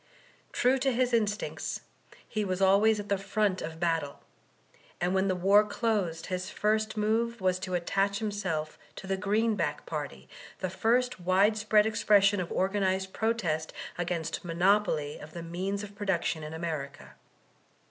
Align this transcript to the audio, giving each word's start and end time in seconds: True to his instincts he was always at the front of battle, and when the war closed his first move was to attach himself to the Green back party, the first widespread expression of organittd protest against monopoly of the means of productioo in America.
True 0.51 0.79
to 0.79 0.91
his 0.91 1.13
instincts 1.13 1.81
he 2.27 2.43
was 2.43 2.59
always 2.59 2.99
at 2.99 3.07
the 3.07 3.19
front 3.19 3.61
of 3.61 3.79
battle, 3.79 4.19
and 4.99 5.13
when 5.13 5.27
the 5.27 5.35
war 5.35 5.63
closed 5.63 6.25
his 6.25 6.49
first 6.49 6.97
move 6.97 7.39
was 7.39 7.59
to 7.59 7.75
attach 7.75 8.17
himself 8.17 8.79
to 8.95 9.05
the 9.05 9.15
Green 9.15 9.55
back 9.55 9.85
party, 9.85 10.27
the 10.57 10.71
first 10.71 11.19
widespread 11.19 11.85
expression 11.85 12.39
of 12.39 12.49
organittd 12.49 13.13
protest 13.13 13.73
against 13.95 14.43
monopoly 14.43 15.19
of 15.19 15.33
the 15.33 15.43
means 15.43 15.83
of 15.83 15.93
productioo 15.93 16.41
in 16.41 16.53
America. 16.55 17.13